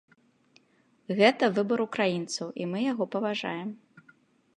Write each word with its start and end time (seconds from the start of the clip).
Гэта 1.19 1.49
выбар 1.57 1.79
украінцаў, 1.87 2.47
і 2.65 2.67
мы 2.73 2.79
яго 2.91 3.03
паважаем. 3.17 3.69